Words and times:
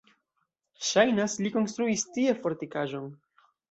Ŝajnas, 0.93 1.37
li 1.43 1.53
konstruis 1.59 2.09
tie 2.19 2.37
fortikaĵon. 2.43 3.11